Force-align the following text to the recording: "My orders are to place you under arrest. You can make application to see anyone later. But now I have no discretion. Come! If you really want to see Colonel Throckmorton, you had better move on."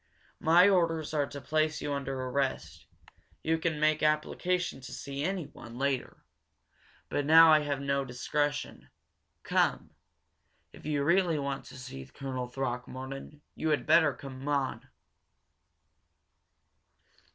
"My 0.39 0.67
orders 0.67 1.13
are 1.13 1.27
to 1.27 1.39
place 1.39 1.79
you 1.79 1.93
under 1.93 2.19
arrest. 2.19 2.87
You 3.43 3.59
can 3.59 3.79
make 3.79 4.01
application 4.01 4.81
to 4.81 4.91
see 4.91 5.23
anyone 5.23 5.77
later. 5.77 6.25
But 7.07 7.23
now 7.27 7.53
I 7.53 7.59
have 7.59 7.79
no 7.81 8.03
discretion. 8.03 8.89
Come! 9.43 9.91
If 10.73 10.87
you 10.87 11.03
really 11.03 11.37
want 11.37 11.65
to 11.65 11.77
see 11.77 12.03
Colonel 12.07 12.47
Throckmorton, 12.47 13.43
you 13.53 13.69
had 13.69 13.85
better 13.85 14.17
move 14.23 14.47
on." 14.47 14.87